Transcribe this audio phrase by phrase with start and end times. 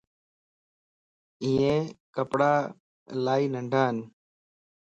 [1.43, 1.73] ايي
[2.15, 2.53] ڪپڙا
[3.13, 3.95] الائي ننڍان